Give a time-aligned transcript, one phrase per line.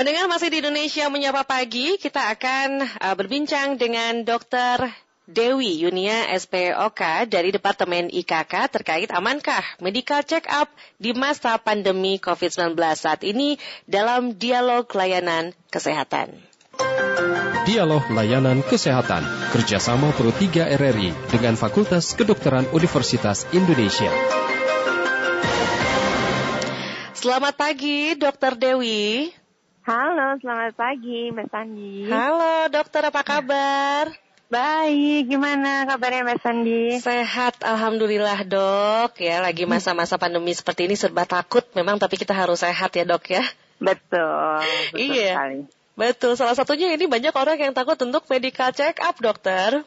[0.00, 4.88] Pendengar masih di Indonesia Menyapa Pagi, kita akan uh, berbincang dengan Dr.
[5.28, 12.80] Dewi Yunia SPOK dari Departemen IKK terkait amankah medical check up di masa pandemi COVID-19
[12.96, 16.32] saat ini dalam dialog layanan kesehatan.
[17.68, 19.20] Dialog Layanan Kesehatan
[19.52, 24.08] kerjasama Pro 3 RRI dengan Fakultas Kedokteran Universitas Indonesia.
[27.12, 29.36] Selamat pagi, Dokter Dewi.
[29.90, 32.06] Halo, selamat pagi, Mbak Sandi.
[32.06, 34.06] Halo, dokter, apa kabar?
[34.46, 37.02] Baik, gimana kabarnya Mbak Sandi?
[37.02, 39.18] Sehat, alhamdulillah dok.
[39.18, 43.34] Ya, lagi masa-masa pandemi seperti ini serba takut, memang tapi kita harus sehat ya dok
[43.34, 43.42] ya.
[43.82, 44.62] Betul,
[44.94, 45.34] betul iya.
[45.34, 45.58] sekali.
[45.98, 49.82] Betul, salah satunya ini banyak orang yang takut untuk medical check up dokter.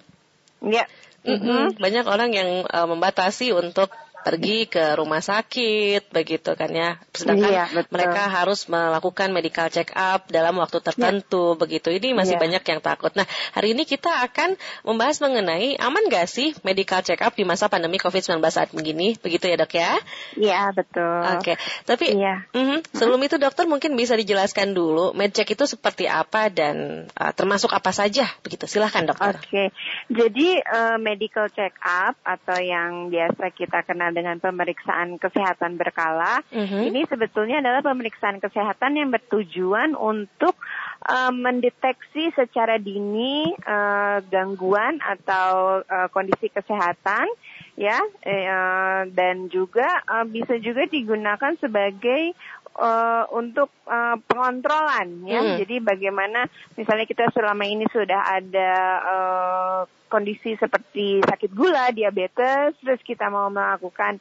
[0.60, 0.84] Iya.
[1.24, 3.88] Mm-mm, Banyak orang yang uh, membatasi untuk
[4.24, 6.96] pergi ke rumah sakit begitu kan ya.
[7.12, 7.92] Sedangkan Iya, betul.
[7.92, 11.92] mereka harus melakukan medical check up dalam waktu tertentu begitu.
[11.92, 12.44] Ini masih Iya.
[12.48, 13.12] banyak yang takut.
[13.14, 14.56] Nah, hari ini kita akan
[14.88, 19.20] membahas mengenai aman gak sih medical check up di masa pandemi COVID-19 saat begini.
[19.20, 19.92] Begitu ya, Dok ya?
[20.40, 21.20] Iya, betul.
[21.38, 21.54] Oke.
[21.84, 22.48] Tapi Iya.
[22.56, 27.76] mhm, sebelum itu dokter mungkin bisa dijelaskan dulu medcheck itu seperti apa dan uh, termasuk
[27.76, 28.64] apa saja begitu.
[28.72, 29.36] Silahkan dokter.
[29.36, 29.76] Oke,
[30.08, 36.80] jadi eh, medical check up atau yang biasa kita kenal dengan pemeriksaan kesehatan berkala, Mhm.
[36.88, 40.56] ini sebetulnya adalah pemeriksaan kesehatan yang bertujuan untuk
[41.04, 47.28] eh, mendeteksi secara dini eh, gangguan atau eh, kondisi kesehatan,
[47.76, 52.32] ya, eh, dan juga eh, bisa juga digunakan sebagai
[52.78, 55.42] eh, untuk eh, pengontrolan ya.
[55.42, 55.56] Hmm.
[55.62, 58.72] Jadi bagaimana misalnya kita selama ini sudah ada
[59.02, 64.18] eh, kondisi seperti sakit gula, diabetes, terus kita mau melakukan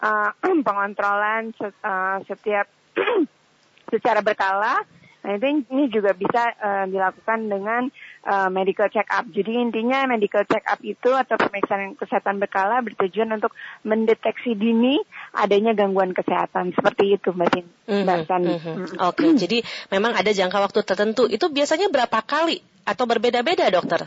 [0.00, 0.30] eh,
[0.66, 1.84] pengontrolan se-
[2.28, 2.66] setiap
[3.92, 4.84] secara berkala.
[5.24, 7.88] Nah itu ini juga bisa eh, dilakukan dengan
[8.28, 9.24] eh, medical check up.
[9.32, 13.56] Jadi intinya medical check up itu atau pemeriksaan kesehatan berkala bertujuan untuk
[13.88, 15.00] mendeteksi dini
[15.32, 17.66] adanya gangguan kesehatan seperti itu Mbak Sin.
[17.88, 18.52] Mbak Mhm, Sandi.
[18.52, 18.72] mhm.
[18.84, 18.96] Mm.
[19.00, 19.58] Oke, jadi
[19.88, 21.24] memang ada jangka waktu tertentu.
[21.26, 24.04] Itu biasanya berapa kali atau berbeda-beda, dokter?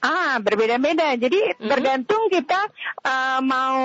[0.00, 1.16] Ah, berbeda-beda.
[1.16, 1.68] Jadi Mhm.
[1.68, 2.60] tergantung kita
[3.02, 3.80] eh, mau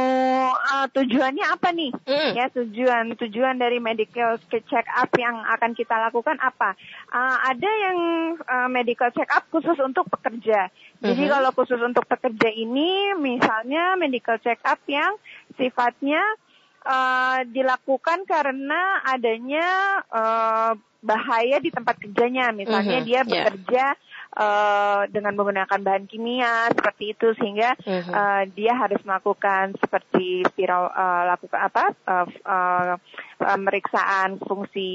[0.52, 1.92] eh, tujuannya apa nih?
[2.04, 2.32] Mm.
[2.36, 6.76] Ya, tujuan tujuan dari medical check up yang akan kita lakukan apa?
[7.10, 7.98] Ah, ada yang
[8.38, 10.68] eh, medical check up khusus untuk pekerja.
[11.02, 11.32] Jadi Mhm.
[11.32, 15.16] kalau khusus untuk pekerja ini misalnya medical check up yang
[15.56, 16.22] sifatnya
[16.82, 19.68] eh, dilakukan karena adanya
[20.10, 22.54] eh, bahaya di tempat kerjanya.
[22.54, 23.26] Misalnya Mhm, dia ya.
[23.26, 23.86] bekerja
[24.32, 31.24] eh, dengan menggunakan bahan kimia seperti itu sehingga eh, dia harus melakukan seperti spiral eh,
[31.30, 31.84] lakukan apa
[32.26, 32.94] f- eh,
[33.38, 34.92] pemeriksaan fungsi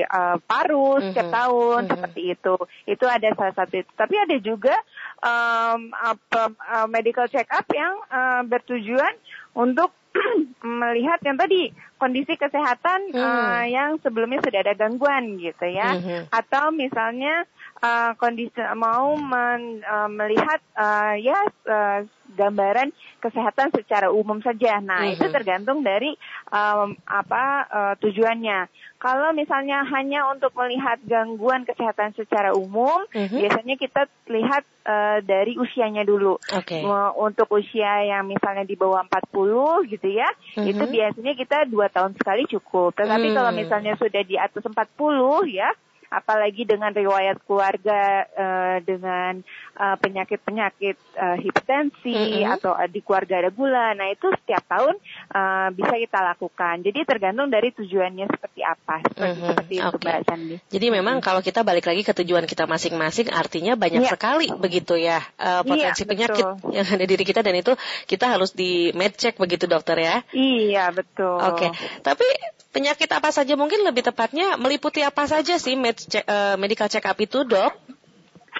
[0.00, 1.34] eh, paru setiap Mhm.
[1.34, 1.90] tahun Mhm.
[1.90, 2.54] seperti itu.
[2.86, 3.90] Itu ada salah satu itu.
[3.92, 4.74] Tapi ada juga
[5.18, 9.14] em, apa, eh, medical check up yang eh, bertujuan
[9.56, 9.90] untuk
[10.64, 13.18] melihat yang tadi kondisi kesehatan Hmm.
[13.18, 16.28] eh, yang sebelumnya sudah ada gangguan gitu ya Mhm.
[16.30, 17.44] atau misalnya
[17.76, 21.36] uh, kondisi mau men- uh, melihat uh, ya
[21.66, 24.78] uh, gambaran kesehatan secara umum saja.
[24.78, 25.12] Nah Mhm.
[25.14, 26.12] itu tergantung dari
[26.48, 28.66] um, apa uh, tujuannya.
[28.96, 33.36] Kalau misalnya hanya untuk melihat gangguan kesehatan secara umum, Mhm.
[33.38, 36.38] biasanya kita lihat uh, dari usianya dulu.
[36.50, 36.80] Oke.
[36.80, 40.66] Mau- Untuk usia yang misalnya di bawah 40 gitu ya, Mhm.
[40.66, 42.94] itu biasanya kita dua tahun sekali cukup.
[42.96, 43.36] Tetapi Hmm.
[43.36, 45.70] kalau misalnya sudah di atas 40 ya,
[46.08, 49.42] apalagi dengan riwayat keluarga eh, dengan
[49.74, 52.14] eh, penyakit-penyakit eh, hipertensi
[52.46, 52.54] Mhm.
[52.54, 54.94] atau di keluarga ada gula, nah itu setiap tahun
[55.34, 56.86] eh, bisa kita lakukan.
[56.86, 59.02] Jadi tergantung dari tujuannya seperti apa.
[59.02, 59.46] Seperti, Mhm.
[59.50, 59.96] seperti itu.
[60.06, 60.56] Mbak Sandi.
[60.70, 64.12] Jadi memang kalau kita balik lagi ke tujuan kita masing-masing, artinya banyak Iya.
[64.14, 66.70] sekali begitu ya eh, potensi Iya, penyakit betul.
[66.70, 67.72] yang ada di diri kita dan itu
[68.04, 70.20] kita harus di medcheck begitu dokter ya.
[70.36, 71.40] Iya betul.
[71.40, 71.72] Oke,
[72.04, 72.28] tapi
[72.76, 77.08] penyakit apa saja mungkin lebih tepatnya meliputi apa saja sih med check- eh, medical check
[77.08, 77.72] up itu dok?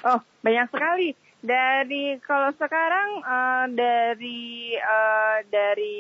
[0.05, 1.08] Oh, banyak sekali.
[1.44, 5.96] Dari kalau sekarang eh, dari eh, dari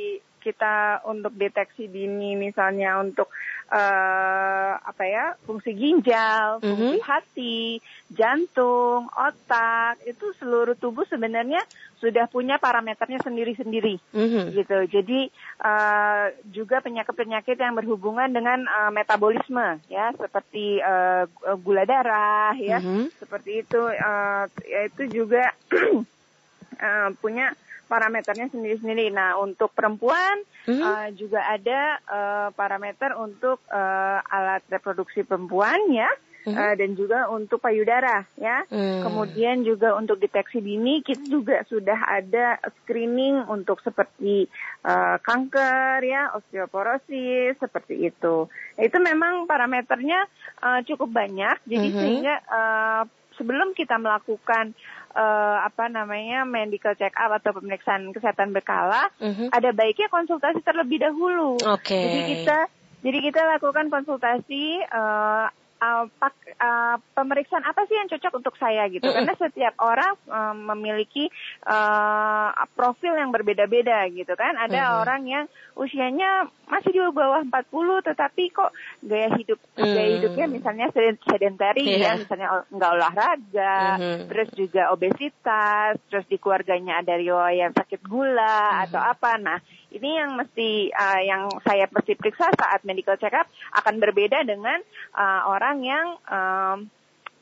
[0.46, 3.26] kita untuk deteksi dini misalnya untuk
[3.66, 7.02] eh, apa ya fungsi ginjal, fungsi Mhm.
[7.02, 7.82] hati,
[8.14, 11.58] jantung, otak itu seluruh tubuh sebenarnya
[11.98, 14.54] sudah punya parameternya sendiri-sendiri Mhm.
[14.54, 14.78] gitu.
[14.86, 15.26] Jadi
[15.58, 21.26] eh, juga penyakit-penyakit yang berhubungan dengan eh, metabolisme ya seperti eh,
[21.58, 23.18] gula darah ya Mhm.
[23.18, 24.46] seperti itu ya
[24.86, 25.42] itu juga
[26.86, 27.50] eh, punya
[27.86, 29.10] parameternya sendiri-sendiri.
[29.14, 30.82] Nah untuk perempuan Mhm.
[30.82, 36.10] eh, juga ada eh, parameter untuk eh, alat reproduksi perempuan ya
[36.46, 38.62] uh, dan juga untuk payudara ya.
[38.70, 39.02] Mm.
[39.02, 44.46] Kemudian juga untuk deteksi dini kita juga sudah ada screening untuk seperti
[44.86, 48.46] uh, kanker ya, osteoporosis seperti itu.
[48.78, 50.30] Itu memang parameternya
[50.62, 52.00] uh, cukup banyak jadi mm-hmm.
[52.00, 53.02] sehingga uh,
[53.36, 54.72] sebelum kita melakukan
[55.16, 59.48] uh, apa namanya medical check up atau pemeriksaan kesehatan berkala, mm-hmm.
[59.52, 61.56] ada baiknya konsultasi terlebih dahulu.
[61.80, 62.02] Okay.
[62.04, 62.58] Jadi kita
[63.06, 65.46] jadi kita lakukan konsultasi uh,
[65.80, 69.04] uh, pak, uh, pemeriksaan apa sih yang cocok untuk saya gitu.
[69.04, 69.16] Mm -hmm.
[69.22, 71.28] Karena setiap orang uh, memiliki
[71.68, 74.56] uh, profil yang berbeda-beda gitu kan.
[74.56, 75.00] Ada mm -hmm.
[75.02, 75.44] orang yang
[75.76, 78.74] usianya masih di bawah 40 tetapi kok
[79.04, 79.86] gaya hidup mm.
[79.86, 80.86] gaya hidupnya misalnya
[81.22, 82.16] sedentary yeah.
[82.16, 84.18] ya, misalnya nggak olahraga, mm -hmm.
[84.32, 88.84] terus juga obesitas, terus di keluarganya ada riwayat sakit gula mm -hmm.
[88.88, 89.30] atau apa.
[89.36, 89.58] Nah,
[89.96, 93.48] ini yang mesti uh, yang saya mesti periksa saat medical check up
[93.80, 94.78] akan berbeda dengan
[95.16, 96.78] uh, orang yang um,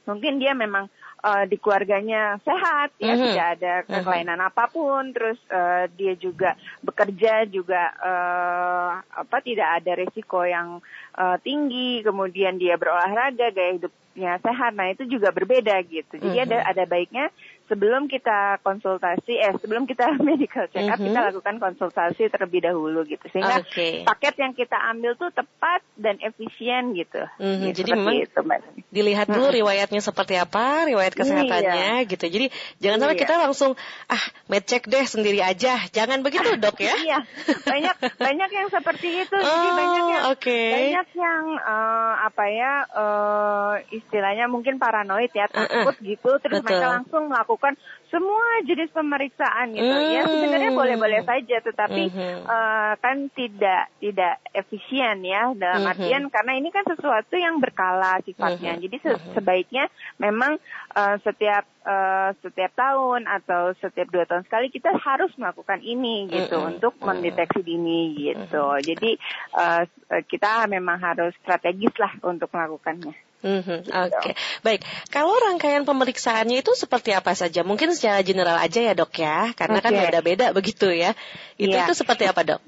[0.05, 0.89] mungkin dia memang
[1.25, 3.27] uh, di keluarganya sehat ya mm -hmm.
[3.33, 4.05] tidak ada mhm.
[4.05, 4.51] kelainan mm -hmm.
[4.53, 6.51] apa pun terus uh, dia juga
[6.85, 10.85] bekerja juga uh, apa tidak ada risiko yang
[11.17, 16.45] uh, tinggi kemudian dia berolahraga gaya hidupnya sehat nah itu juga berbeda gitu jadi mm
[16.45, 16.49] -hmm.
[16.53, 17.27] ada ada baiknya
[17.65, 21.07] sebelum kita konsultasi, eh sebelum kita medical check up, mm -hmm.
[21.11, 23.25] kita lakukan konsultasi terlebih dahulu gitu.
[23.33, 24.05] Sehingga okay.
[24.05, 27.25] paket yang kita ambil tuh tepat dan efisien gitu.
[27.41, 27.65] Mm -hmm.
[27.73, 28.59] gitu Jadi memang itu, Mbak.
[28.95, 29.59] dilihat dulu hmm.
[29.59, 32.07] riwayatnya seperti apa, riwayat kesehatannya iya.
[32.07, 32.31] gitu.
[32.31, 32.47] Jadi
[32.79, 33.23] jangan sampai iya.
[33.27, 33.71] kita langsung
[34.07, 35.83] ah med check deh sendiri aja.
[35.91, 36.95] Jangan begitu dok ya.
[37.03, 37.19] iya,
[37.67, 37.97] banyak
[38.31, 39.35] banyak yang seperti itu.
[39.35, 40.71] Oh, Jadi banyak yang okay.
[40.71, 46.07] banyak yang uh, apa ya uh, istilahnya mungkin paranoid ya takut uh -uh.
[46.07, 46.31] gitu.
[46.39, 46.67] Terus Betul.
[46.71, 47.79] mereka langsung melakukan melakukan
[48.11, 50.11] semua jenis pemeriksaan gitu mm.
[50.11, 50.79] ya sebenarnya hmm.
[50.79, 52.47] boleh-boleh saja tetapi mm-hmm.
[52.47, 55.93] uh, kan tidak tidak efisien ya dalam mm-hmm.
[55.95, 58.85] artian karena ini kan sesuatu yang berkala sifatnya mm-hmm.
[58.87, 59.35] jadi se- mm-hmm.
[59.35, 59.85] sebaiknya
[60.19, 60.59] memang
[60.95, 66.59] uh, setiap uh, setiap tahun atau setiap dua tahun sekali kita harus melakukan ini gitu
[66.59, 66.71] mm-hmm.
[66.75, 68.87] untuk mendeteksi dini gitu mm-hmm.
[68.95, 69.11] jadi
[69.59, 69.83] uh,
[70.27, 74.33] kita memang harus strategis lah untuk melakukannya Mm-hmm, Oke, okay.
[74.65, 74.81] baik.
[75.13, 77.61] Kalau rangkaian pemeriksaannya itu seperti apa saja?
[77.61, 79.93] Mungkin secara general aja ya dok ya, karena okay.
[79.93, 81.13] kan beda-beda begitu ya.
[81.61, 81.85] Itu yeah.
[81.85, 82.61] itu seperti apa dok?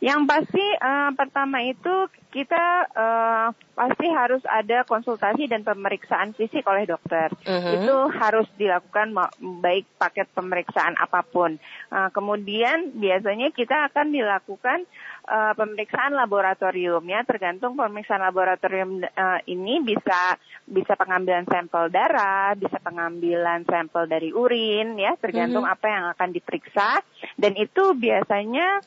[0.00, 6.88] Yang pasti uh, pertama itu kita uh, pasti harus ada konsultasi dan pemeriksaan fisik oleh
[6.88, 7.28] dokter.
[7.44, 7.72] Uh-huh.
[7.76, 9.12] Itu harus dilakukan
[9.60, 11.60] baik paket pemeriksaan apa pun.
[11.92, 14.88] Uh, kemudian biasanya kita akan dilakukan
[15.28, 22.80] uh, pemeriksaan laboratorium ya, tergantung pemeriksaan laboratorium uh, ini bisa bisa pengambilan sampel darah, bisa
[22.80, 25.76] pengambilan sampel dari urin ya, tergantung uh-huh.
[25.76, 27.04] apa yang akan diperiksa
[27.36, 28.80] dan itu biasanya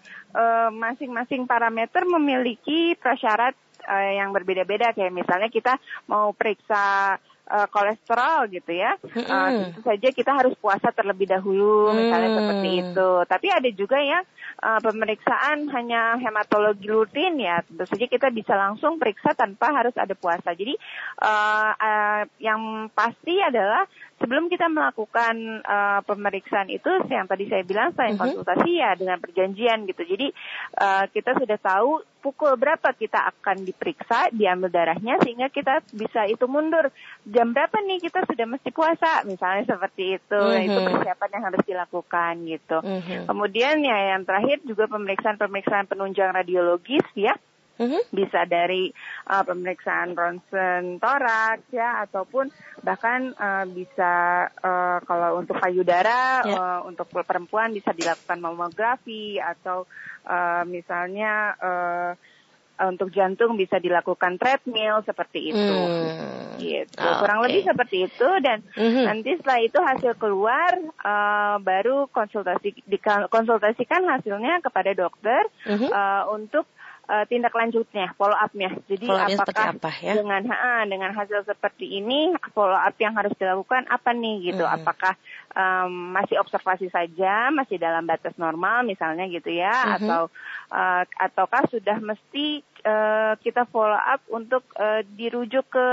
[0.75, 5.75] masing-masing uh, parameter memiliki prasyarat syarat uh, yang berbeda-beda kayak misalnya kita
[6.07, 7.19] mau periksa
[7.51, 8.95] uh, kolesterol gitu ya.
[9.03, 9.27] Mm-hmm.
[9.27, 12.37] Uh, tentu saja kita harus puasa terlebih dahulu misalnya mm.
[12.39, 13.09] seperti itu.
[13.27, 14.23] Tapi ada juga yang
[14.63, 17.59] uh, pemeriksaan hanya hematologi rutin ya.
[17.67, 20.55] Tentu saja kita bisa langsung periksa tanpa harus ada puasa.
[20.55, 20.79] Jadi
[21.19, 23.83] uh, uh, yang pasti adalah
[24.15, 28.23] sebelum kita melakukan uh, pemeriksaan itu yang tadi saya bilang selain mm-hmm.
[28.23, 30.07] konsultasi ya dengan perjanjian gitu.
[30.07, 30.27] Jadi
[30.79, 36.47] uh, kita sudah tahu pukul berapa kita akan diperiksa, diambil darahnya sehingga kita bisa itu
[36.47, 36.89] mundur
[37.27, 40.41] jam berapa nih kita sudah mesti puasa misalnya seperti itu.
[40.41, 40.67] Mm-hmm.
[40.71, 42.77] Itu persiapan yang harus dilakukan gitu.
[42.81, 43.21] Mm-hmm.
[43.27, 47.35] Kemudian ya yang terakhir juga pemeriksaan-pemeriksaan penunjang radiologis ya.
[47.75, 48.01] Mm-hmm.
[48.15, 48.87] Bisa dari
[49.27, 52.47] uh, pemeriksaan ronsen toraks ya ataupun
[52.79, 56.55] bahkan uh, bisa uh, kalau untuk payudara yeah.
[56.55, 59.83] uh, untuk perempuan bisa dilakukan mamografi atau
[60.23, 62.11] uh, misalnya uh,
[62.75, 65.79] untuk jantung bisa dilakukan treadmill seperti itu.
[65.79, 66.59] Hmm.
[66.59, 66.99] Gitu.
[66.99, 67.47] Oh, Kurang okay.
[67.51, 69.03] lebih seperti itu dan mm-hmm.
[69.03, 70.71] nanti setelah itu hasil keluar
[71.03, 75.91] uh, baru konsultasi dikonsultasikan hasilnya kepada dokter mm-hmm.
[75.91, 76.63] uh, untuk
[77.09, 78.73] uh, tindak lanjutnya, follow up-nya.
[78.89, 80.13] Jadi follow apakah apa, ya?
[80.17, 84.63] dengan ha, dengan hasil seperti ini follow up yang harus dilakukan apa nih gitu?
[84.65, 84.75] Hmm.
[84.81, 85.13] Apakah
[85.53, 89.95] um, masih observasi saja, masih dalam batas normal misalnya gitu ya, hmm.
[90.01, 90.21] atau
[90.73, 95.87] uh, ataukah sudah mesti uh, kita follow up untuk uh, dirujuk ke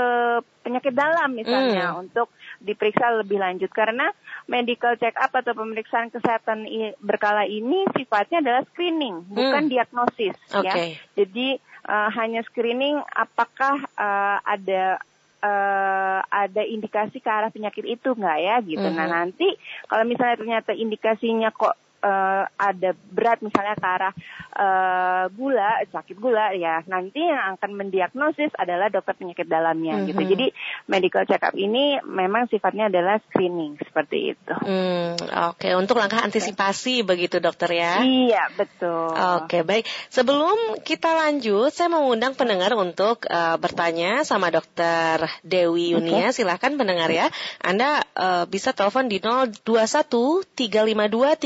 [0.63, 2.07] penyakit dalam misalnya hmm.
[2.07, 2.31] untuk
[2.63, 4.13] diperiksa lebih lanjut karena
[4.47, 6.63] medical check up atau pemeriksaan kesehatan
[7.03, 9.71] berkala ini sifatnya adalah screening bukan hmm.
[9.73, 10.95] diagnosis okay.
[10.95, 11.47] ya jadi
[11.89, 15.03] uh, hanya screening apakah uh, ada
[15.43, 18.87] uh, ada indikasi ke arah penyakit itu nggak ya gitu.
[18.87, 18.99] Mm -hmm.
[19.03, 19.47] Nah nanti
[19.91, 24.13] kalau misalnya ternyata indikasinya kok uh, ada berat misalnya ke arah
[24.59, 30.09] uh, gula, sakit gula ya nanti yang akan mendiagnosis adalah dokter penyakit dalamnya mm-hmm.
[30.11, 30.21] gitu.
[30.35, 30.47] Jadi
[30.91, 34.55] medical check up ini memang sifatnya adalah screening seperti itu.
[34.59, 35.15] Hmm,
[35.49, 35.73] Oke, okay.
[35.79, 37.07] untuk langkah antisipasi okay.
[37.07, 38.03] begitu dokter ya?
[38.03, 39.09] Iya betul.
[39.09, 39.83] Oke okay, baik.
[40.11, 46.29] Sebelum kita lanjut, saya mau undang pendengar untuk uh, bertanya sama dokter Dewi Yunia.
[46.29, 46.43] Okay.
[46.43, 47.31] Silahkan pendengar ya.
[47.63, 51.39] Anda uh, bisa telepon di 021 352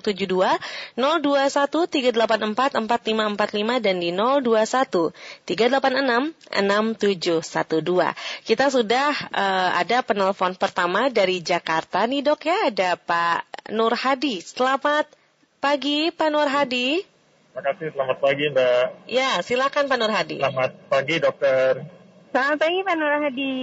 [0.00, 0.58] 3172,
[0.96, 5.12] 021 384 4545 dan di 021
[5.46, 8.48] 386 6712.
[8.48, 14.40] Kita sudah uh, ada penelpon pertama dari Jakarta nih dok ya, ada Pak Nur Hadi.
[14.42, 15.06] Selamat
[15.60, 17.04] pagi Pak Nur Hadi.
[17.50, 18.84] Terima kasih, selamat pagi Mbak.
[19.10, 20.38] Ya, silakan Pak Nur Hadi.
[20.38, 21.72] Selamat pagi dokter.
[22.30, 23.54] Selamat pagi Pak Nur Hadi.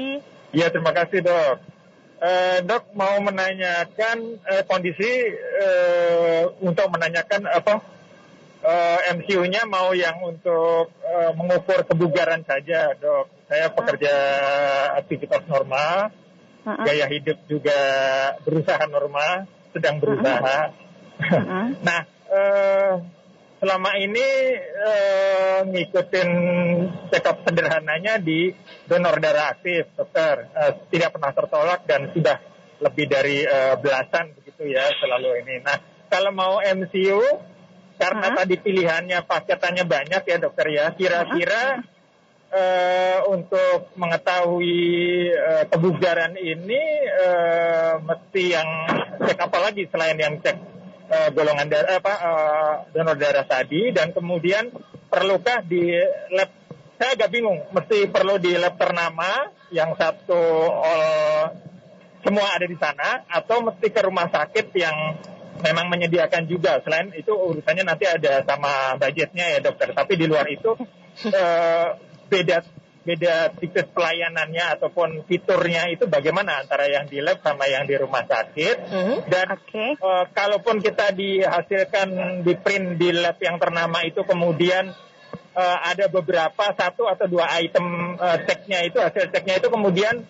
[0.52, 1.77] Iya, terima kasih dok.
[2.18, 5.06] Uh, dok mau menanyakan uh, kondisi
[5.62, 7.78] uh, untuk menanyakan apa
[8.66, 13.30] uh, MCU-nya mau yang untuk uh, mengukur kebugaran saja dok.
[13.46, 14.14] Saya pekerja
[14.98, 16.10] aktivitas normal,
[16.66, 16.84] uh -uh.
[16.84, 17.80] gaya hidup juga
[18.42, 20.74] berusaha normal, sedang berusaha.
[21.22, 21.66] Uh -uh.
[21.88, 22.02] nah
[22.34, 22.94] uh,
[23.58, 24.28] selama ini
[24.62, 26.30] uh, ngikutin
[27.10, 28.54] check up sederhananya di
[28.86, 30.50] donor darah aktif, dokter.
[30.54, 32.38] Uh, tidak pernah tertolak dan sudah
[32.78, 35.56] lebih dari uh, belasan begitu ya selalu ini.
[35.66, 37.22] Nah, kalau mau MCU,
[37.98, 38.40] karena uh -huh.
[38.46, 42.54] tadi pilihannya paketannya banyak ya dokter ya, kira-kira uh -huh.
[42.54, 44.86] uh, untuk mengetahui
[45.34, 48.70] uh, kebugaran ini uh, mesti yang
[49.26, 50.77] cek apa lagi selain yang cek
[51.08, 54.72] uh, golongan darah apa uh, donor darah tadi dan kemudian
[55.08, 55.96] perlukah di
[56.36, 56.52] lab.
[56.98, 60.42] Saya agak bingung mesti perlu di lab ternama yang satu
[60.74, 61.54] all
[62.26, 64.98] semua ada di sana atau mesti ke rumah sakit yang
[65.62, 66.82] memang menyediakan juga.
[66.82, 69.94] Selain itu urusannya nanti ada sama budgetnya ya dokter.
[69.94, 70.74] Tapi di luar itu
[71.30, 71.88] uh,
[72.28, 72.58] beda
[73.08, 78.28] beda tipe pelayanannya ataupun fiturnya itu bagaimana antara yang di lab sama yang di rumah
[78.28, 79.18] sakit mm-hmm.
[79.32, 79.96] dan okay.
[80.04, 84.92] uh, kalaupun kita dihasilkan di print di lab yang ternama itu kemudian
[85.56, 90.28] uh, ada beberapa satu atau dua item uh, ceknya itu hasil ceknya itu kemudian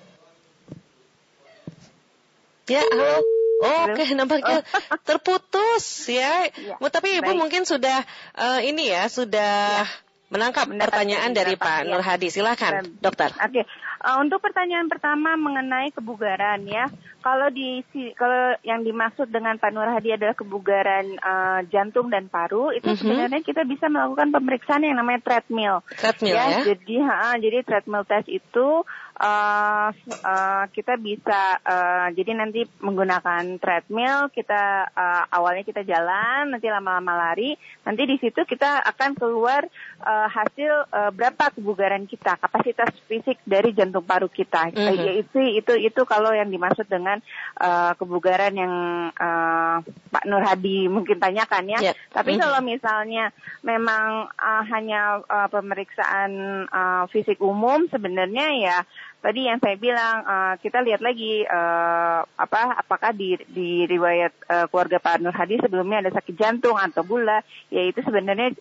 [2.70, 3.26] ya halo
[3.58, 4.62] Oh, Oke, okay, nampaknya
[5.10, 6.46] terputus ya.
[6.46, 6.78] ya.
[6.78, 7.42] Tapi ibu Baik.
[7.42, 8.06] mungkin sudah
[8.38, 11.90] uh, ini ya, sudah ya menangkap pertanyaan dari Pak ya.
[11.92, 12.28] Nur Hadi.
[12.28, 13.32] Silakan, dokter.
[13.40, 13.66] Oke, okay.
[14.04, 16.92] uh, untuk pertanyaan pertama mengenai kebugaran ya.
[17.24, 17.84] Kalau di
[18.16, 22.94] kalau yang dimaksud dengan Pak Nur Hadi adalah kebugaran uh, jantung dan paru, itu mm
[22.96, 23.00] -hmm.
[23.00, 25.84] sebenarnya kita bisa melakukan pemeriksaan yang namanya treadmill.
[25.96, 26.46] Treadmill ya.
[26.60, 26.62] ya?
[26.76, 28.84] Jadi, ha, jadi treadmill test itu
[29.18, 29.90] uh,
[30.24, 37.18] uh, kita bisa uh, jadi nanti menggunakan treadmill kita uh, awalnya kita jalan nanti lama-lama
[37.18, 39.66] lari nanti di situ kita akan keluar
[40.06, 45.22] uh, hasil uh, berapa kebugaran kita kapasitas fisik dari jantung paru kita mm -hmm.
[45.26, 47.18] itu itu itu kalau yang dimaksud dengan
[47.62, 48.74] uh, kebugaran yang
[49.18, 51.96] uh, Pak Nur Hadi mungkin tanyakan ya yeah.
[52.14, 52.44] tapi mm -hmm.
[52.46, 53.26] kalau misalnya
[53.66, 56.32] memang uh, hanya uh, pemeriksaan
[56.70, 58.78] uh, fisik umum sebenarnya ya
[59.22, 64.66] tadi yang saya bilang uh, kita lihat lagi uh, apa apakah di di riwayat uh,
[64.70, 67.42] keluarga Pak Nur Hadi sebelumnya ada sakit jantung atau gula
[67.74, 68.54] yaitu sebenarnya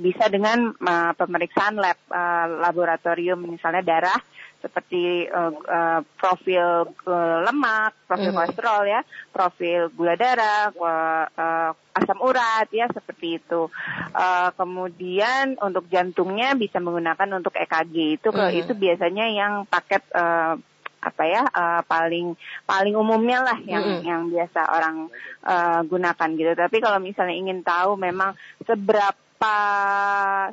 [0.00, 4.20] bisa, dengan uh, pemeriksaan lab uh, laboratorium misalnya darah
[4.60, 8.38] seperti uh, uh, profil uh, lemak, profil mm -hmm.
[8.44, 9.00] kolesterol ya,
[9.32, 13.72] profil gula darah, uh, uh, asam urat ya seperti itu.
[14.12, 18.60] Uh, kemudian untuk jantungnya bisa menggunakan untuk EKG itu mm -hmm.
[18.60, 20.60] itu biasanya yang paket uh,
[21.00, 22.36] apa ya uh, paling
[22.68, 24.04] paling umumnya lah yang mm -hmm.
[24.04, 24.96] yang biasa orang
[25.48, 26.52] uh, gunakan gitu.
[26.52, 28.36] Tapi kalau misalnya ingin tahu memang
[28.68, 29.29] seberapa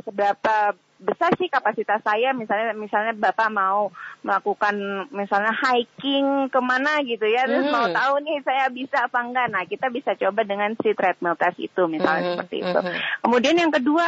[0.04, 3.94] seberapa besar sih kapasitas saya misalnya misalnya bapak mau
[4.26, 7.78] melakukan misalnya hiking ke mana gitu ya terus mm -hmm.
[7.78, 11.62] mau tahu nih saya bisa apa enggak nah kita bisa coba dengan si treadmill test
[11.62, 12.34] itu misalnya mm -hmm.
[12.42, 13.02] seperti itu mm -hmm.
[13.22, 14.06] kemudian yang kedua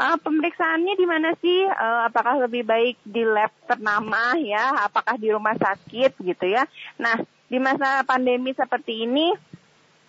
[0.00, 5.28] uh, pemeriksaannya di mana sih uh, apakah lebih baik di lab ternama ya apakah di
[5.28, 6.64] rumah sakit gitu ya
[6.96, 7.20] nah
[7.52, 9.28] di masa pandemi seperti ini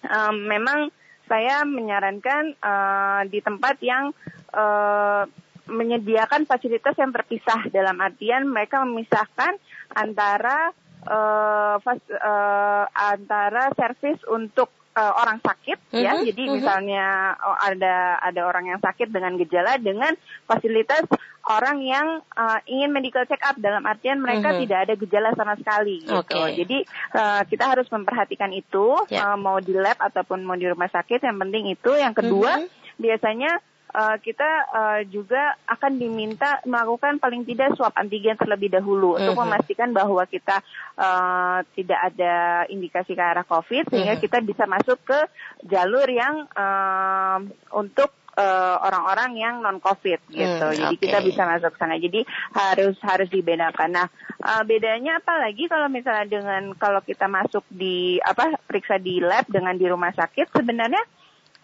[0.07, 0.87] um, memang
[1.31, 4.11] saya menyarankan uh, di tempat yang
[4.51, 5.23] uh,
[5.71, 7.71] menyediakan fasilitas yang terpisah.
[7.71, 9.55] Dalam artian mereka memisahkan
[9.95, 10.75] antara
[11.07, 16.03] uh, fas, uh, antara servis untuk uh, orang sakit mm -hmm.
[16.03, 16.11] ya.
[16.17, 16.53] Mhm, Jadi mhm.
[16.59, 17.05] misalnya
[17.39, 20.13] oh, ada ada orang yang sakit dengan gejala dengan
[20.45, 21.03] fasilitas
[21.49, 22.07] orang yang
[22.37, 24.59] uh, ingin medical check up dalam artian mereka Mhm.
[24.67, 26.21] tidak ada gejala sama sekali gitu.
[26.21, 26.53] Oke.
[26.53, 26.77] Jadi
[27.17, 29.33] uh, kita harus memperhatikan itu Ya.
[29.33, 31.91] uh, mau di lab ataupun mau di rumah sakit yang penting itu.
[31.97, 32.67] Yang kedua Mhm.
[33.01, 33.51] biasanya
[33.93, 39.41] uh, kita uh, juga akan diminta melakukan paling tidak swab antigen terlebih dahulu untuk Mhm.
[39.43, 40.63] memastikan bahwa kita
[40.97, 44.23] uh, tidak ada indikasi ke arah COVID sehingga Mhm.
[44.23, 45.19] kita bisa masuk ke
[45.67, 50.67] jalur yang um, untuk uh, orang-orang yang non COVID gitu.
[50.71, 51.03] Hmm, Jadi oke.
[51.03, 51.99] kita bisa masuk sana.
[51.99, 52.23] Jadi
[52.55, 53.91] harus harus dibedakan.
[53.91, 54.07] Nah,
[54.43, 59.47] uh, bedanya apa lagi kalau misalnya dengan kalau kita masuk di apa periksa di lab
[59.51, 61.01] dengan di rumah sakit sebenarnya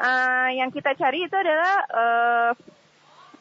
[0.01, 2.51] uh, yang kita cari itu adalah uh,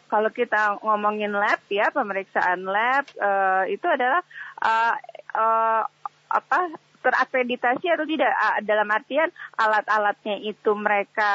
[0.06, 4.22] kalau kita ngomongin lab ya pemeriksaan lab uh, itu adalah
[4.62, 4.94] uh,
[5.34, 5.82] uh,
[6.30, 6.60] apa
[7.06, 8.34] terakreditasi atau tidak.
[8.66, 11.32] Dalam artian alat-alatnya itu mereka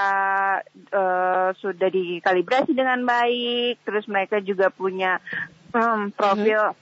[0.92, 5.24] uh, sudah dikalibrasi dengan baik terus mereka juga punya
[5.72, 6.76] um, profil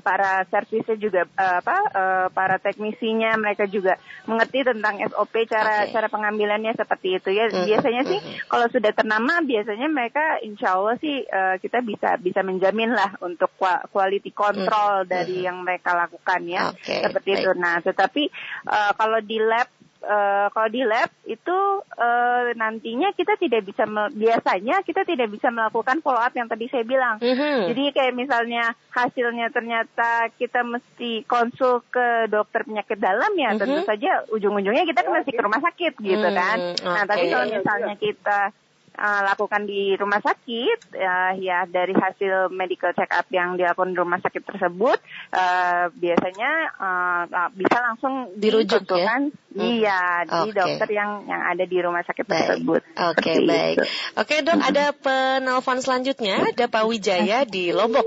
[0.00, 5.92] para servisnya juga uh, apa uh, para teknisinya mereka juga mengerti tentang SOP cara Oke.
[5.92, 7.52] cara pengambilannya seperti itu ya.
[7.52, 8.18] Biasanya sih
[8.48, 13.52] kalau sudah ternama biasanya mereka insya Allah sih uh, kita bisa bisa menjamin lah untuk
[13.92, 16.72] quality control dari yang mereka lakukan ya.
[16.72, 17.40] Oke, seperti baik.
[17.44, 18.22] itu nah tetapi
[18.70, 19.68] uh, kalau di lab
[20.02, 21.58] uh, kalau di lab itu
[21.94, 23.82] uh, nantinya kita tidak bisa
[24.12, 27.70] biasanya kita tidak bisa melakukan follow up yang tadi saya bilang Mhm.
[27.70, 33.88] jadi kayak misalnya hasilnya ternyata kita mesti konsul ke dokter penyakit dalam ya tentu Mhm.
[33.88, 36.58] saja ujung-ujungnya kita kan mesti ke rumah sakit gitu Hmm, kan.
[36.78, 37.32] Nah tapi oke.
[37.32, 38.38] kalau misalnya kita
[38.98, 43.98] uh, lakukan di rumah sakit ya, ya dari hasil medical check up yang dilakukan di
[43.98, 44.98] rumah sakit tersebut
[45.32, 49.08] uh, biasanya uh, uh, bisa langsung Dirujuk ya?
[49.08, 49.22] dikonsulkan
[49.56, 50.36] iya Oke.
[50.44, 52.40] di dokter yang yang ada di rumah sakit Baik.
[52.40, 52.82] tersebut.
[53.12, 53.76] Oke, Seperti baik.
[53.76, 53.84] itu.
[54.16, 56.36] Oke, Dok, ada penelpon selanjutnya.
[56.52, 58.06] Ada Pak Wijaya di Lombok.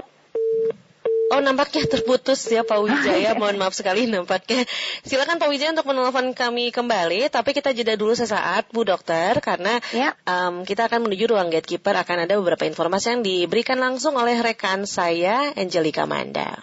[1.34, 3.34] Oh, nampaknya terputus ya Pak Wijaya.
[3.40, 4.62] Mohon maaf sekali nampaknya.
[5.02, 9.82] Silakan Pak Wijaya untuk menelpon kami kembali, tapi kita jeda dulu sesaat Bu Dokter karena
[9.90, 10.14] Ya.
[10.30, 14.86] em, kita akan menuju ruang gatekeeper akan ada beberapa informasi yang diberikan langsung oleh rekan
[14.86, 16.62] saya Angelica Manda.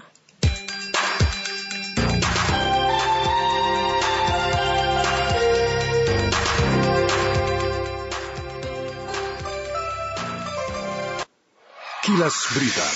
[12.02, 12.86] Kilas Berita.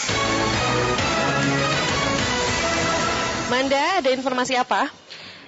[3.57, 4.85] Manda, ada informasi apa?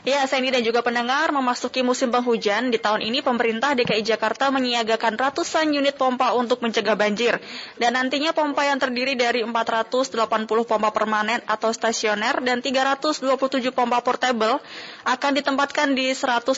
[0.06, 2.70] Ya, Sandy dan juga pendengar memasuki musim penghujan.
[2.70, 7.42] Di tahun ini pemerintah DKI Jakarta menyiagakan ratusan unit pompa untuk mencegah banjir.
[7.82, 10.14] Dan nantinya pompa yang terdiri dari 480
[10.46, 13.26] pompa permanen atau stasioner dan 327
[13.74, 14.62] pompa portable
[15.02, 16.54] akan ditempatkan di 180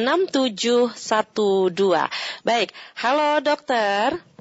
[0.00, 2.08] 0213866712.
[2.42, 2.72] Baik,
[3.04, 4.31] halo dokter.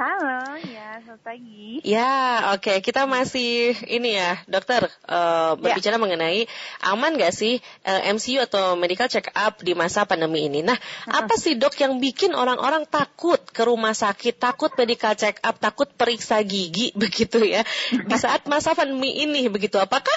[0.00, 1.84] Halo, ya selamat pagi.
[1.84, 2.80] Ya, oke.
[2.80, 6.48] Kita masih ini ya, dokter, eh, berbicara mengenai
[6.88, 10.64] aman nggak sih eh, MCU atau medical check up di masa pandemi ini.
[10.64, 15.60] Nah, apa sih dok yang bikin orang-orang takut ke rumah sakit, takut medical check up,
[15.60, 17.60] takut periksa gigi begitu ya
[17.92, 19.76] di saat masa pandemi ini begitu?
[19.76, 20.16] Apakah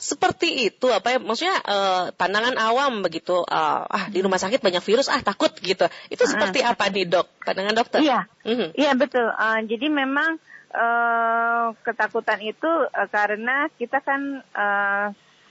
[0.00, 4.80] seperti itu apa ya maksudnya eh, pandangan awam begitu eh, ah di rumah sakit banyak
[4.80, 8.24] virus ah takut gitu itu seperti apa nih dok pandangan dokter Iya.
[8.48, 8.72] Mhm.
[8.72, 9.28] Iya betul.
[9.28, 10.40] Eh, jadi memang
[10.72, 15.06] eh, ketakutan itu eh, karena kita kan eh,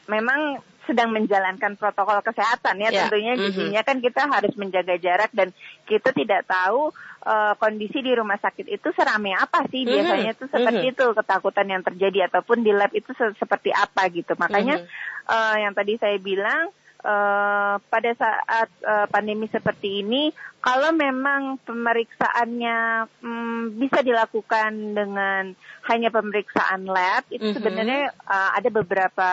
[0.10, 3.46] memang sedang menjalankan protokol kesehatan ya Ya, tentunya mhm.
[3.46, 5.54] jadinya kan kita harus menjaga jarak dan
[5.86, 6.90] kita tidak tahu
[7.22, 10.94] eh, kondisi di rumah sakit itu seramai apa sih Mhm, biasanya itu seperti mhm.
[10.98, 14.86] itu ketakutan yang terjadi ataupun di lab itu se- seperti apa gitu makanya Mhm.
[15.30, 22.78] eh, yang tadi saya bilang eh, pada saat eh, pandemi seperti ini, kalau memang pemeriksaannya
[23.24, 25.56] mm, bisa dilakukan dengan
[25.88, 27.56] hanya pemeriksaan lab, itu Mhm.
[27.56, 29.30] sebenarnya eh, ada beberapa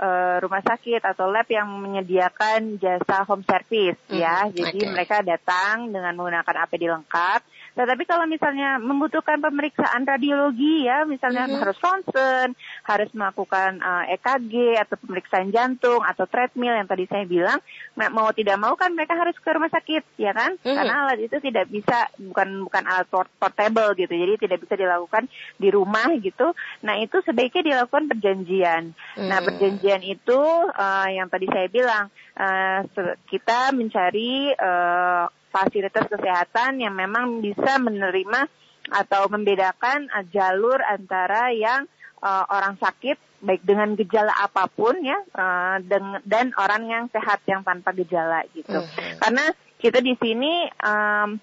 [0.00, 4.48] eh, rumah sakit atau lab yang menyediakan jasa home service ya.
[4.48, 4.92] Mhm, Jadi oke.
[4.96, 7.40] mereka datang dengan menggunakan APD lengkap,
[7.80, 11.64] Tetapi kalau misalnya membutuhkan pemeriksaan radiologi ya, misalnya Mhm.
[11.64, 12.48] harus ronsen,
[12.84, 17.56] harus melakukan uh, EKG atau pemeriksaan jantung atau treadmill yang tadi saya bilang,
[17.96, 20.60] ma- mau tidak mau kan mereka harus ke rumah sakit, ya kan?
[20.60, 20.76] Mhm.
[20.76, 25.24] Karena alat itu tidak bisa bukan bukan alat port- portable gitu, jadi tidak bisa dilakukan
[25.56, 26.52] di rumah gitu.
[26.84, 28.92] Nah itu sebaiknya dilakukan perjanjian.
[29.16, 29.46] Nah Hmm.
[29.48, 30.36] perjanjian itu
[30.68, 32.84] uh, yang tadi saya bilang uh,
[33.24, 38.46] kita mencari uh, fasilitas kesehatan yang memang bisa menerima
[38.90, 41.86] atau membedakan uh, jalur antara yang
[42.22, 45.80] uh, orang sakit baik dengan gejala apa pun ya uh,
[46.24, 48.78] dan orang yang sehat yang tanpa gejala gitu.
[48.78, 49.16] Mhm.
[49.20, 49.44] Karena
[49.80, 51.40] kita di sini um,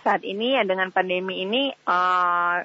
[0.00, 2.56] saat ini ya dengan pandemi ini uh,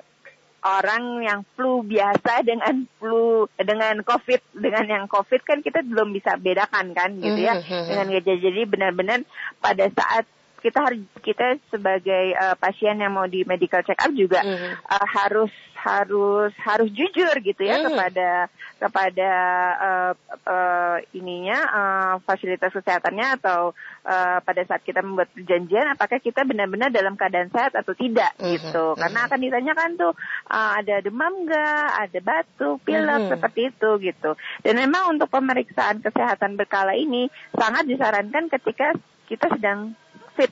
[0.66, 6.40] orang yang flu biasa dengan flu dengan covid dengan yang covid kan kita belum bisa
[6.42, 7.86] bedakan kan gitu ya Mhm.
[7.92, 9.20] dengan gejala jadi benar-benar
[9.62, 10.26] pada saat
[10.66, 14.90] kita harus kita sebagai uh, pasien yang mau di medical check up juga Mhm.
[14.90, 17.86] uh, harus harus harus jujur gitu ya Mhm.
[17.94, 18.30] kepada
[18.82, 19.32] kepada
[19.78, 20.12] uh,
[20.50, 26.90] uh, ininya uh, fasilitas kesehatannya atau uh, pada saat kita membuat perjanjian apakah kita benar-benar
[26.90, 28.50] dalam keadaan sehat atau tidak Mhm.
[28.58, 30.14] gitu karena akan ditanyakan tuh
[30.50, 33.30] uh, ada demam nggak ada batuk pilek Mhm.
[33.38, 34.32] seperti itu gitu
[34.66, 38.98] dan memang untuk pemeriksaan kesehatan berkala ini sangat disarankan ketika
[39.30, 39.94] kita sedang
[40.36, 40.52] fit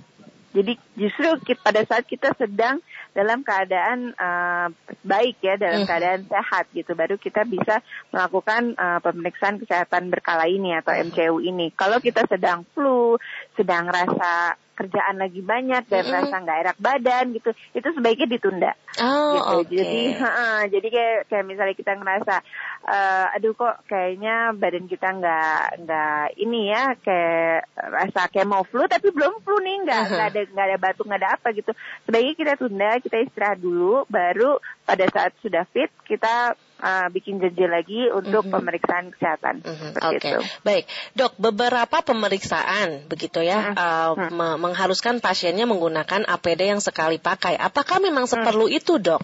[0.53, 2.77] jadi justru ki- pada saat kita sedang
[3.17, 4.69] dalam keadaan uh,
[5.01, 5.89] baik ya, dalam Mhm.
[5.89, 7.81] keadaan sehat gitu, baru kita bisa
[8.13, 10.93] melakukan uh, pemeriksaan kesehatan berkala ini atau.
[10.93, 11.73] MCU ini.
[11.73, 13.17] Kalau kita sedang flu,
[13.53, 16.13] sedang rasa kerjaan lagi banyak dan Mhm.
[16.17, 19.53] rasa nggak enak badan gitu, itu sebaiknya ditunda Oh, gitu.
[19.61, 19.69] oke.
[19.69, 22.35] Jadi, heeh, jadi kayak kayak misalnya kita ngerasa,
[22.89, 28.85] eh, aduh kok kayaknya badan kita nggak nggak ini ya, kayak rasa kayak mau flu
[28.89, 31.71] tapi belum flu nih, nggak nggak ada nggak ada batuk nggak ada apa gitu.
[32.09, 34.57] Sebaiknya kita tunda, kita istirahat dulu, baru
[34.89, 38.51] pada saat sudah fit kita eh, bikin janji lagi untuk Mhm.
[38.51, 39.55] pemeriksaan kesehatan.
[39.59, 40.39] Mhm, Seperti Oke, itu.
[40.61, 41.33] baik, dok.
[41.37, 43.73] Beberapa pemeriksaan begitu ya Mhm.
[43.73, 44.29] uh, Mhm.
[44.29, 47.55] me- mengharuskan pasiennya menggunakan APD yang sekali pakai.
[47.55, 48.33] Apakah memang Hmm.
[48.35, 49.23] seperlu itu, dok?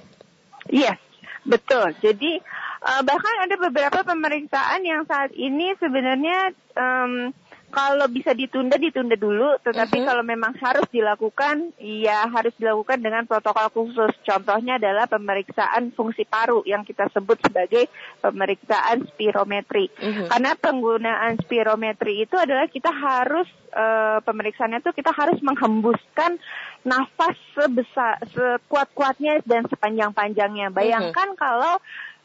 [0.65, 0.95] Iya,
[1.43, 1.91] betul.
[1.99, 2.39] Jadi
[2.79, 7.35] eh, bahkan ada beberapa pemeriksaan yang saat ini sebenarnya em,
[7.69, 10.05] kalau bisa ditunda ditunda dulu, tetapi Mhm.
[10.09, 14.13] kalau memang harus dilakukan, ya harus dilakukan dengan protokol khusus.
[14.25, 17.85] Contohnya adalah pemeriksaan fungsi paru yang kita sebut sebagai
[18.25, 19.93] pemeriksaan spirometri.
[20.01, 20.33] Mhm.
[20.33, 26.41] Karena penggunaan spirometri itu adalah kita harus eh, pemeriksaannya itu kita harus menghembuskan
[26.81, 30.73] nafas sebesar sekuat-kuatnya dan sepanjang-panjangnya.
[30.73, 31.77] Bayangkan kalau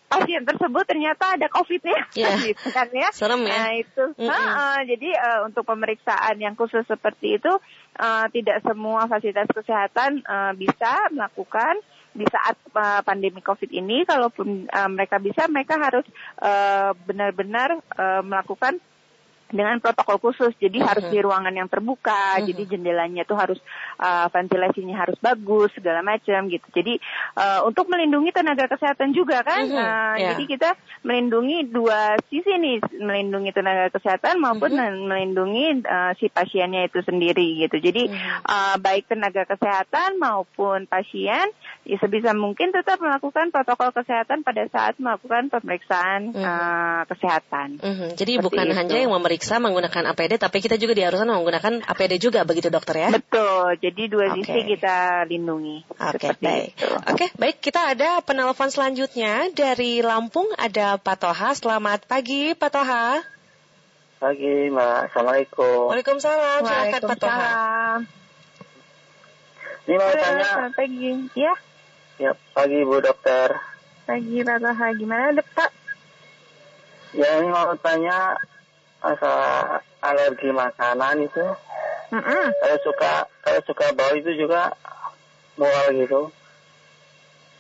[0.05, 2.31] pasien tersebut ternyata ada COVID-nya, Iya.
[2.53, 3.09] gitu kan ya.
[3.11, 3.57] Serem ya.
[3.59, 4.31] Nah itu, Mm-mm.
[4.31, 7.53] Ha-ha, jadi eh, untuk pemeriksaan yang khusus seperti itu
[7.99, 11.83] eh, tidak semua fasilitas kesehatan eh, bisa melakukan
[12.15, 14.07] di saat eh, pandemi COVID ini.
[14.07, 16.07] Kalaupun eh, mereka bisa, mereka harus
[16.39, 18.79] eh, benar-benar eh, melakukan
[19.55, 20.51] dengan protokol khusus.
[20.59, 20.87] Jadi Mhm.
[20.91, 22.47] harus di ruangan yang terbuka, Mhm.
[22.51, 23.59] jadi jendelanya tuh harus
[24.03, 26.67] uh, ventilasinya harus bagus segala macam gitu.
[26.75, 26.99] Jadi
[27.39, 29.71] uh, untuk melindungi tenaga kesehatan juga kan.
[29.71, 30.27] Mhm, Uh, ya.
[30.35, 30.71] Jadi kita
[31.05, 35.07] melindungi dua sisi nih, melindungi tenaga kesehatan maupun Mhm.
[35.07, 37.79] melindungi uh, si pasiennya itu sendiri gitu.
[37.79, 38.49] Jadi Mhm.
[38.49, 41.47] uh, baik tenaga kesehatan maupun pasien
[41.85, 46.41] ya sebisa mungkin tetap melakukan protokol kesehatan pada saat melakukan pemeriksaan Mhm.
[46.41, 47.69] uh, kesehatan.
[47.79, 48.77] Mhm, Jadi Seperti bukan itu.
[48.81, 53.09] hanya yang memeriksa menggunakan APD, tapi kita juga diharuskan menggunakan APD juga, begitu dokter ya?
[53.13, 54.47] Betul, jadi dua Oke.
[54.47, 55.85] sisi kita lindungi.
[55.91, 56.69] Oke, Seperti baik.
[56.73, 56.89] itu.
[56.89, 57.57] Oke, baik.
[57.61, 60.49] Kita ada penelpon selanjutnya dari Lampung.
[60.57, 61.53] Ada Pak Toha.
[61.53, 63.21] Selamat pagi, Pak Toha.
[64.17, 64.99] Pagi, Mbak.
[65.13, 65.93] Assalamualaikum.
[65.93, 66.61] Waalaikumsalam.
[66.65, 67.53] Silakan Pak Toha.
[69.85, 71.11] Ini mau Halo, tanya, selamat pagi.
[71.37, 71.53] Ya,
[72.17, 73.49] ya pagi Bu Dokter.
[74.09, 74.87] pagi Pak Toha.
[74.97, 75.71] Gimana dok Pak?
[77.15, 78.35] Ya ini mau tanya
[79.05, 81.45] masalah alergi makanan itu.
[82.09, 82.47] Mm-mm.
[82.57, 83.13] Saya suka,
[83.45, 84.73] saya suka bau itu juga
[85.61, 86.33] mual gitu.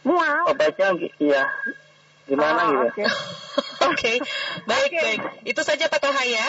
[0.05, 0.49] Mual.
[0.49, 1.45] Obatnya iya.
[2.25, 2.81] Gimana Oh, gitu?
[2.89, 3.05] oke.
[3.85, 4.17] Oke,
[4.65, 5.01] baik, Oke.
[5.05, 5.21] baik.
[5.45, 6.49] Itu saja Pak Toha ya.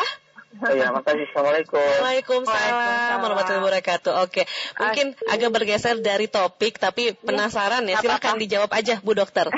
[0.63, 1.27] Oh ya, makasih.
[1.27, 1.84] Assalamualaikum.
[1.99, 4.13] Waalaikumsalam warahmatullahi wabarakatuh.
[4.23, 4.47] Oke,
[4.79, 7.99] mungkin agak bergeser dari topik, tapi penasaran ya.
[7.99, 9.51] Silahkan dijawab aja, Bu Dokter.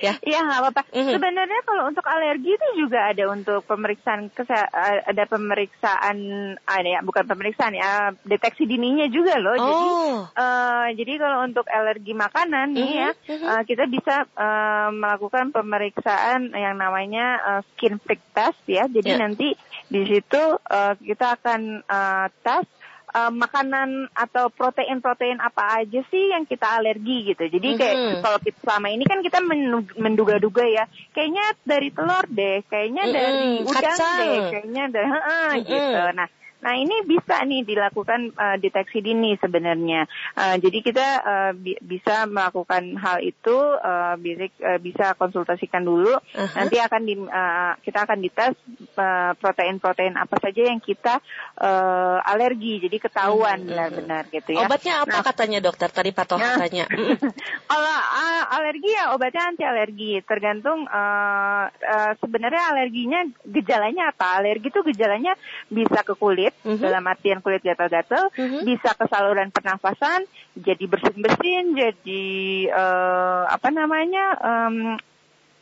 [0.00, 0.16] Ya.
[0.18, 0.82] Iya nggak apa-apa.
[0.90, 1.12] Mhm.
[1.12, 6.16] Sebenarnya kalau untuk alergi itu juga ada untuk pemeriksaan kese- ada pemeriksaan
[6.58, 9.54] ada ya bukan pemeriksaan ya deteksi dininya juga loh.
[9.54, 13.46] Jadi Oh, Eh, jadi kalau untuk alergi makanan nih Mhm, ya, mhm.
[13.46, 18.86] eh, kita bisa eh, melakukan pemeriksaan yang namanya eh, skin prick test ya.
[18.86, 19.18] Jadi Ya.
[19.18, 19.52] nanti
[19.86, 22.64] di situ eh, kita akan eh, tes
[23.10, 27.44] uh, makanan atau protein-protein apa aja sih yang kita alergi gitu.
[27.46, 28.20] Jadi kayak Mhm.
[28.22, 33.12] kalau kita selama ini kan kita mendu- menduga-duga ya, kayaknya dari telur deh, kayaknya Mhm,
[33.12, 34.18] dari udang kacang.
[34.18, 35.64] deh, kayaknya dari heeh, Mhm.
[35.66, 36.02] gitu.
[36.14, 36.28] Nah,
[36.60, 40.04] Nah ini bisa nih dilakukan uh, deteksi dini sebenarnya.
[40.36, 46.12] Uh, jadi kita uh, bi- bisa melakukan hal itu, uh, bisa, uh, bisa konsultasikan dulu.
[46.36, 46.52] Aha.
[46.60, 48.52] Nanti akan di, uh, kita akan dites
[48.92, 51.24] uh, protein-protein apa saja yang kita
[51.64, 52.84] uh, alergi.
[52.84, 54.68] Jadi ketahuan benar-benar gitu ya.
[54.68, 55.88] Obatnya apa Nah, katanya dokter?
[55.88, 56.56] Tadi Pak Toha Nah.
[56.60, 56.84] tanya.
[57.70, 64.38] Kalau uh, alergi ya obatnya anti alergi, tergantung uh, uh, sebenarnya alerginya gejalanya apa.
[64.42, 65.34] Alergi itu gejalanya
[65.66, 66.82] bisa ke kulit, Mhm.
[66.82, 68.62] dalam artian kulit gatal-gatal, Mhm.
[68.68, 72.26] bisa ke saluran pernafasan, jadi bersin-bersin, jadi
[72.70, 74.76] uh, apa namanya um,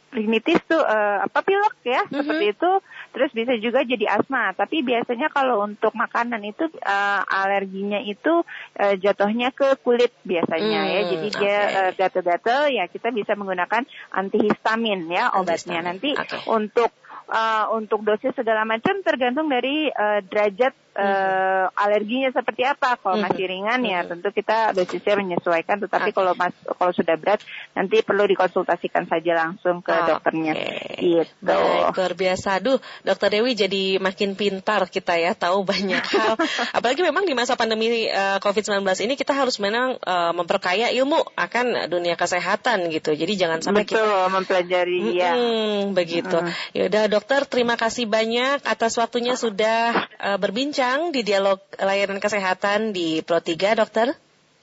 [0.09, 2.15] rinitis tuh uh, apa pilek ya Mhm.
[2.17, 2.71] seperti itu.
[3.13, 4.57] Terus bisa juga jadi asma.
[4.57, 8.45] Tapi biasanya kalau untuk makanan itu uh, alerginya itu
[8.81, 11.01] uh, jatuhnya ke kulit biasanya ya.
[11.05, 15.81] Hmm, jadi dia uh, gatal-gatal ya kita bisa menggunakan antihistamin ya obatnya.
[15.81, 16.39] Antihistamin, nanti oke.
[16.49, 16.91] untuk
[17.29, 23.25] uh, untuk dosis segala macam tergantung dari uh, derajat uh, alerginya seperti apa kalau Mhm.
[23.31, 24.09] masih ringan ya Mhm.
[24.19, 26.17] tentu kita dosisnya menyesuaikan tetapi Oke.
[26.19, 27.39] kalau mas kalau sudah berat
[27.73, 30.11] nanti perlu dikonsultasikan saja langsung ke Oke.
[30.11, 30.53] dokternya
[30.99, 32.59] gitu Baik, luar biasa.
[32.59, 36.35] Aduh, Dokter Dewi jadi makin pintar kita ya, tahu banyak hal.
[36.75, 41.87] Apalagi memang di masa pandemi eh, COVID-19 ini kita harus memang eh, memperkaya ilmu akan
[41.87, 43.15] dunia kesehatan gitu.
[43.15, 46.37] Jadi jangan sampai kita betul mempelajari ya Mm-mm, begitu.
[46.75, 53.21] Yaudah dokter, terima kasih banyak atas waktunya sudah eh, berbincang di dialog layanan kesehatan di
[53.21, 54.17] Pro 3, dokter.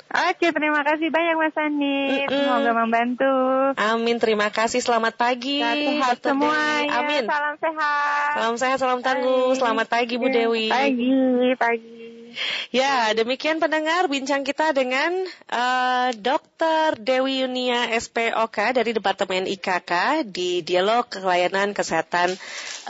[0.05, 1.97] Oke, terima kasih banyak Mas Andi.
[2.23, 2.29] Mm-mm.
[2.29, 3.33] Semoga membantu.
[3.75, 4.79] Amin, terima kasih.
[4.79, 5.59] Selamat pagi.
[5.59, 7.01] Sehat semua ya.
[7.03, 7.25] Amin.
[7.25, 8.29] Salam sehat.
[8.37, 9.57] Salam sehat, salam tangguh.
[9.57, 10.69] Selamat pagi Bu Ya, Dewi.
[10.69, 11.11] Pagi,
[11.57, 11.94] pagi.
[12.71, 16.99] Ya, demikian pendengar bincang kita dengan eh, Dr.
[16.99, 22.35] Dewi Yunia SPOK dari Departemen IKK di Dialog Kelayanan Kesehatan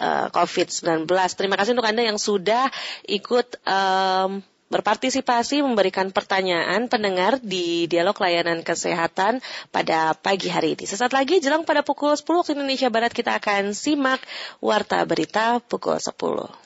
[0.01, 1.05] eh, COVID-19.
[1.37, 2.69] Terima kasih untuk Anda yang sudah
[3.05, 10.89] ikut em, berpartisipasi memberikan pertanyaan pendengar di Dialog Layanan Kesehatan pada pagi hari ini.
[10.89, 14.19] Sesaat lagi jelang pada pukul 10 waktu Indonesia Barat kita akan simak
[14.59, 16.65] Warta Berita pukul 10.